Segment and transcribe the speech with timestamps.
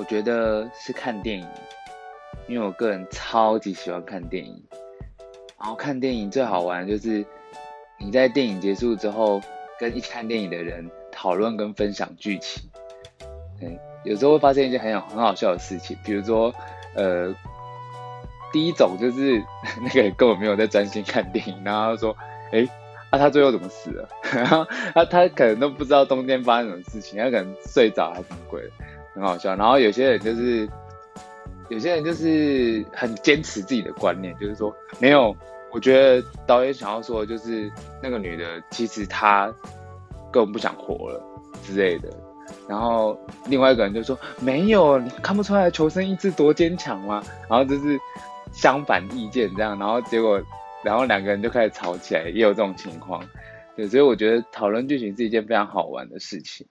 [0.00, 1.46] 我觉得是看电影，
[2.48, 4.58] 因为我个人超级喜欢看电影。
[5.58, 7.22] 然后看电影最好玩就是
[7.98, 9.42] 你在电影结束之后，
[9.78, 12.62] 跟一起看电影的人讨论跟分享剧情。
[13.60, 16.50] 嗯，有时候会发现一件很有很好笑的事情，比如说，
[16.94, 17.30] 呃，
[18.54, 19.44] 第一种就是
[19.84, 22.16] 那个人根本没有在专心看电影，然后说，
[22.52, 22.66] 哎，
[23.10, 24.08] 啊他最后怎么死了？
[24.32, 24.64] 然后
[24.94, 28.62] 他他可能都不知道中间发生什么事情，他可能睡着还是什么鬼，
[29.14, 29.54] 很好笑。
[29.54, 30.68] 然后有些人就是。
[31.68, 35.32] 有些人就是很坚持自己的观念，就是说没有。
[35.70, 37.70] 我觉得导演想要说就是
[38.02, 39.46] 那个女的其实她
[40.32, 41.22] 根本不想活了
[41.62, 42.08] 之类的。
[42.68, 43.16] 然后
[43.46, 47.22] 另外一个人就说没有，你看不出来求生意志多坚强吗？
[47.48, 47.96] 然后就是
[48.52, 50.42] 相反意见这样，然后结果
[50.82, 53.22] 然后两个人就开始吵起来，也有这种情况。
[53.76, 56.66] 对，所以我觉得讨论剧情是一件非常好玩的事情。